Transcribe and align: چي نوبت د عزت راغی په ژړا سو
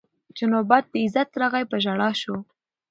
چي 0.35 0.43
نوبت 0.53 0.83
د 0.89 0.93
عزت 1.03 1.29
راغی 1.41 1.63
په 1.71 1.77
ژړا 1.83 2.09
سو 2.21 2.35